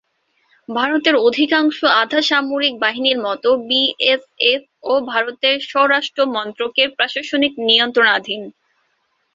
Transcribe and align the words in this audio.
ভারতের 0.69 1.15
অধিকাংশ 1.27 1.77
আধাসামরিক 2.03 2.73
বাহিনীর 2.79 3.19
মতো 3.27 3.49
বিএসএফ-ও 3.67 4.93
ভারতের 5.11 5.55
স্বরাষ্ট্র 5.69 6.19
মন্ত্রকের 6.35 6.89
প্রশাসনিক 6.97 7.53
নিয়ন্ত্রণাধীন। 7.67 8.41